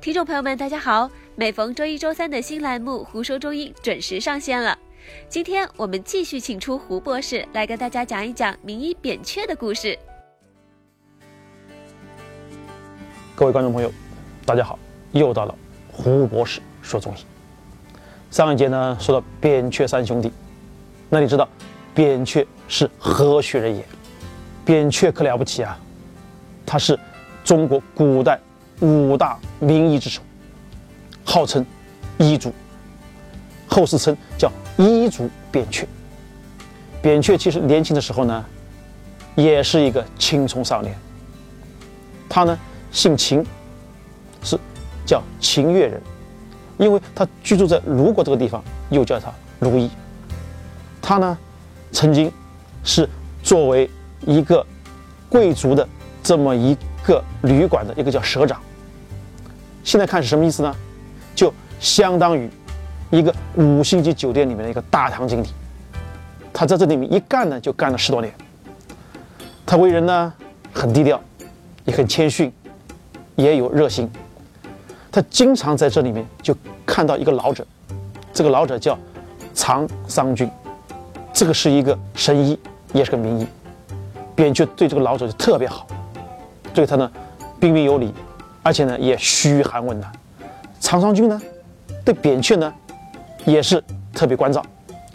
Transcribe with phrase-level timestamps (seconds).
[0.00, 1.10] 听众朋友们，大家好！
[1.36, 4.78] 每逢周一、周三的新栏目《胡说中医》准时上线了。
[5.28, 9.98] 今天我们继续请出胡博士来跟大家讲一讲名医扁鹊的故事。
[13.34, 13.92] 各位观众朋友，
[14.46, 14.78] 大家好！
[15.12, 15.54] 又到了
[15.92, 17.18] 胡博士说中医。
[18.30, 20.32] 上一节呢说到扁鹊三兄弟，
[21.10, 21.46] 那你知道
[21.94, 23.84] 扁鹊是何许人也？
[24.64, 25.78] 扁鹊可了不起啊！
[26.64, 26.98] 他是
[27.44, 28.40] 中国古代。
[28.80, 30.22] 五大名医之首，
[31.24, 31.64] 号称
[32.18, 32.52] 医祖，
[33.68, 35.86] 后世称叫医祖扁鹊。
[37.02, 38.44] 扁鹊其实年轻的时候呢，
[39.34, 40.94] 也是一个青葱少年。
[42.28, 42.58] 他呢
[42.90, 43.44] 姓秦，
[44.42, 44.58] 是
[45.04, 46.00] 叫秦越人，
[46.78, 49.90] 因为他居住在鲁国这个地方，又叫他卢医。
[51.02, 51.36] 他呢
[51.92, 52.30] 曾经
[52.84, 53.08] 是
[53.42, 53.90] 作为
[54.26, 54.64] 一个
[55.28, 55.86] 贵族的
[56.22, 58.60] 这么一个旅馆的一个叫舍长。
[59.82, 60.74] 现在看是什么意思呢？
[61.34, 62.48] 就相当于
[63.10, 65.48] 一个五星级酒店里面的一个大堂经理。
[66.52, 68.32] 他在这里面一干呢，就干了十多年。
[69.64, 70.32] 他为人呢
[70.72, 71.20] 很低调，
[71.84, 72.52] 也很谦逊，
[73.36, 74.10] 也有热心。
[75.10, 76.54] 他经常在这里面就
[76.84, 77.66] 看到一个老者，
[78.32, 78.98] 这个老者叫
[79.54, 80.48] 常桑君，
[81.32, 82.58] 这个是一个神医，
[82.92, 83.46] 也是个名医。
[84.34, 85.86] 扁鹊对这个老者就特别好，
[86.74, 87.10] 对他呢
[87.58, 88.12] 彬彬有礼。
[88.62, 90.12] 而且呢，也嘘寒问暖。
[90.80, 91.40] 常桑君呢，
[92.04, 92.72] 对扁鹊呢，
[93.44, 94.64] 也是特别关照。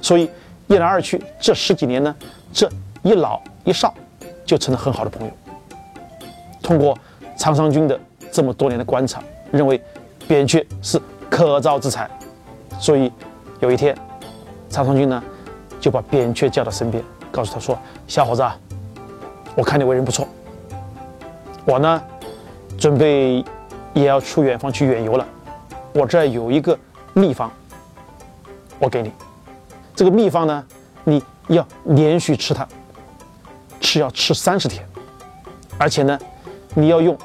[0.00, 0.30] 所以
[0.66, 2.14] 一来二去，这十几年呢，
[2.52, 2.70] 这
[3.02, 3.92] 一老一少
[4.44, 5.32] 就成了很好的朋友。
[6.62, 6.96] 通过
[7.36, 7.98] 常桑君的
[8.30, 9.80] 这么多年的观察，认为
[10.28, 12.08] 扁鹊是可造之才。
[12.78, 13.10] 所以
[13.60, 13.96] 有一天，
[14.70, 15.22] 常桑君呢，
[15.80, 18.44] 就把扁鹊叫到身边，告诉他说：“小伙子，
[19.56, 20.26] 我看你为人不错，
[21.64, 22.02] 我呢。”
[22.82, 23.44] 准备
[23.94, 25.24] 也要出远方去远游了，
[25.92, 26.76] 我这儿有一个
[27.14, 27.48] 秘方，
[28.80, 29.12] 我给你。
[29.94, 30.64] 这个秘方呢，
[31.04, 32.66] 你要连续吃它，
[33.80, 34.84] 吃要吃三十天，
[35.78, 36.18] 而且呢，
[36.74, 37.16] 你要用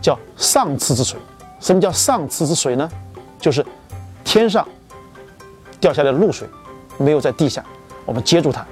[0.00, 1.18] 叫上次之水。
[1.58, 2.88] 什么叫上次之水呢？
[3.40, 3.66] 就是
[4.22, 4.64] 天上
[5.80, 6.48] 掉下来的露水，
[6.96, 7.64] 没有在地下，
[8.04, 8.64] 我们接住它，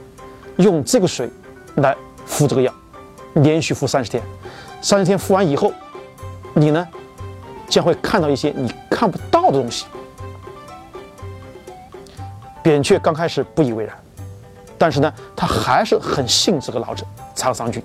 [0.58, 1.28] 用这个水
[1.78, 2.72] 来敷这个药，
[3.34, 4.22] 连续敷三十天。
[4.80, 5.72] 三十天敷完以后。
[6.54, 6.86] 你呢，
[7.68, 9.86] 将会看到一些你看不到的东西。
[12.62, 13.96] 扁鹊刚开始不以为然，
[14.76, 17.82] 但是呢，他还是很信这个老者常桑君，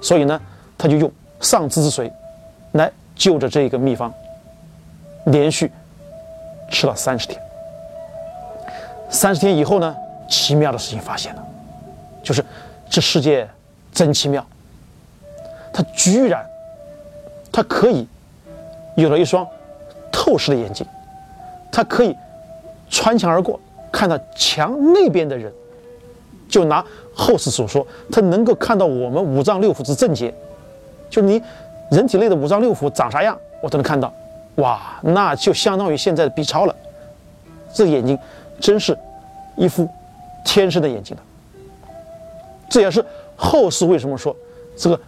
[0.00, 0.40] 所以呢，
[0.78, 2.12] 他就用上肢之水
[2.72, 4.12] 来就着这个秘方，
[5.24, 5.72] 连续
[6.70, 7.40] 吃了三十天。
[9.10, 9.96] 三十天以后呢，
[10.28, 11.44] 奇妙的事情发现了，
[12.22, 12.44] 就是
[12.88, 13.48] 这世界
[13.90, 14.46] 真奇妙，
[15.72, 16.46] 他居然。
[17.56, 18.06] 他可以
[18.96, 19.48] 有了一双
[20.12, 20.86] 透视的眼睛，
[21.72, 22.14] 他可以
[22.90, 23.58] 穿墙而过，
[23.90, 25.50] 看到墙那边的人。
[26.50, 26.84] 就拿
[27.14, 30.28] 后世所说，他能够看到我们五脏六腑之症结，
[31.08, 31.42] 就是你
[31.90, 34.12] 人体内的五脏六腑长啥样，我都能看到。
[34.56, 36.76] 哇，那就相当于现在的 B 超了。
[37.72, 38.18] 这眼睛
[38.60, 38.94] 真是
[39.56, 39.88] 一副
[40.44, 41.22] 天生的眼睛了。
[42.68, 43.02] 这也是
[43.34, 44.36] 后世为什么说
[44.76, 45.00] 这个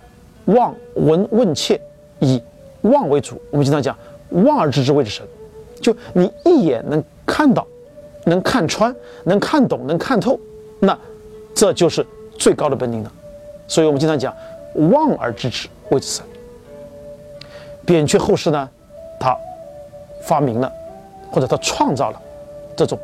[0.46, 1.78] 望闻问切。
[2.20, 2.42] 以
[2.82, 3.96] 望为主，我们经常讲
[4.30, 5.26] 望而知之谓之神，
[5.80, 7.66] 就你一眼能看到，
[8.24, 10.38] 能看穿，能看懂，能看透，
[10.80, 10.98] 那
[11.54, 12.06] 这就是
[12.38, 13.12] 最高的本领了。
[13.66, 14.34] 所以我们经常讲
[14.90, 16.24] 望而知之谓之神。
[17.84, 18.68] 扁鹊后世呢，
[19.18, 19.36] 他
[20.22, 20.70] 发明了
[21.30, 22.20] 或者他创造了
[22.76, 22.98] 这种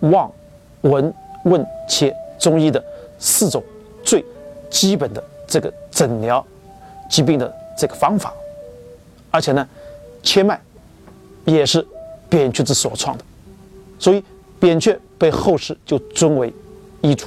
[0.00, 0.30] 望、
[0.82, 1.12] 闻、
[1.44, 2.82] 问、切中医的
[3.18, 3.62] 四种
[4.04, 4.24] 最
[4.68, 6.44] 基本的这个诊疗
[7.08, 8.32] 疾病的这个方法。
[9.36, 9.68] 而且呢，
[10.22, 10.58] 切脉
[11.44, 11.86] 也是
[12.26, 13.24] 扁鹊之所创的，
[13.98, 14.24] 所以
[14.58, 16.50] 扁鹊被后世就尊为
[17.02, 17.26] 医祖。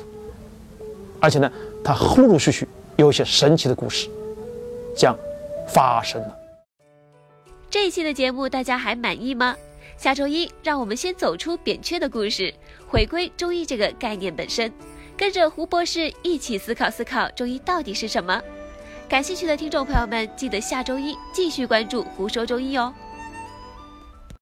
[1.20, 1.52] 而且呢，
[1.84, 4.10] 他陆陆续续有一些神奇的故事
[4.98, 5.16] 将
[5.68, 6.36] 发生了。
[7.70, 9.56] 这一期的节目大家还满意吗？
[9.96, 12.52] 下周一让我们先走出扁鹊的故事，
[12.88, 14.74] 回归中医这个概念本身，
[15.16, 18.42] 跟着胡博士一起思考思考中医到底是什么。
[19.10, 22.94] 感兴趣的听众朋友们，记得下周一继续关注《胡说中医》哦。